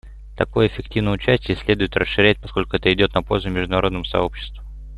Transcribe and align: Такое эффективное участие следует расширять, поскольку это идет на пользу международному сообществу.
Такое 0.35 0.67
эффективное 0.67 1.13
участие 1.13 1.55
следует 1.55 1.95
расширять, 1.95 2.39
поскольку 2.41 2.75
это 2.75 2.91
идет 2.91 3.13
на 3.13 3.21
пользу 3.21 3.51
международному 3.51 4.03
сообществу. 4.03 4.63